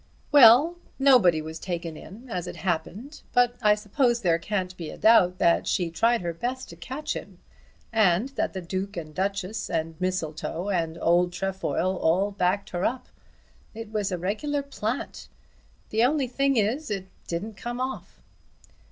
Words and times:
"Well; 0.31 0.77
nobody 0.97 1.43
was 1.43 1.59
taken 1.59 1.95
in 1.95 2.27
as 2.27 2.47
it 2.47 2.55
happened. 2.55 3.21
But 3.33 3.53
I 3.61 3.75
suppose 3.75 4.21
there 4.21 4.39
can't 4.39 4.75
be 4.75 4.89
a 4.89 4.97
doubt 4.97 5.37
that 5.37 5.67
she 5.67 5.91
tried 5.91 6.21
her 6.23 6.33
best 6.33 6.69
to 6.69 6.75
catch 6.75 7.13
him, 7.15 7.37
and 7.93 8.29
that 8.29 8.53
the 8.53 8.61
Duke 8.63 8.97
and 8.97 9.13
Duchess 9.13 9.69
and 9.69 9.93
Mistletoe, 10.01 10.69
and 10.71 10.97
old 10.99 11.31
Trefoil, 11.33 11.97
all 11.97 12.31
backed 12.31 12.71
her 12.71 12.83
up. 12.83 13.09
It 13.75 13.91
was 13.91 14.11
a 14.11 14.17
regular 14.17 14.63
plant. 14.63 15.29
The 15.91 16.03
only 16.03 16.25
thing 16.27 16.57
is, 16.57 16.89
it 16.89 17.05
didn't 17.27 17.53
come 17.55 17.79
off." 17.79 18.23